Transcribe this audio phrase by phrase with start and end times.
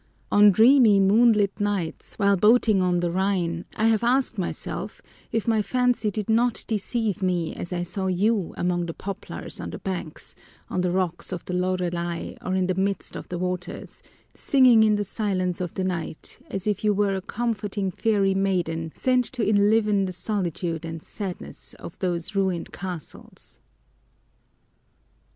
[0.31, 4.99] On dreamy, moonlit nights, while boating oil the Rhine, I have asked myself
[5.31, 9.69] if my fancy did not deceive me as I saw you among the poplars on
[9.69, 10.33] the banks,
[10.71, 14.01] on the rocks of the Lorelei, or in the midst of the waters,
[14.33, 18.91] singing in the silence of the night as if you were a comforting fairy maiden
[18.95, 23.59] sent to enliven the solitude and sadness of those ruined castles!"